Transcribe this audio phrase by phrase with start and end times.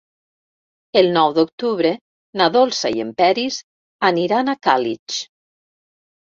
[1.01, 1.91] El nou d'octubre
[2.41, 3.61] na Dolça i en Peris
[4.11, 5.21] aniran a Càlig.